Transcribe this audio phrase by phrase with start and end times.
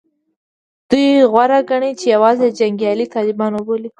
[0.89, 3.89] دوی غوره ګڼي چې یوازې جنګیالي طالبان وبولي